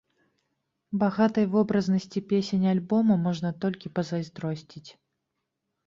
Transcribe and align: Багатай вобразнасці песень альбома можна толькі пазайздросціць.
Багатай 1.03 1.45
вобразнасці 1.53 2.25
песень 2.33 2.65
альбома 2.73 3.21
можна 3.29 3.55
толькі 3.63 3.95
пазайздросціць. 3.97 4.87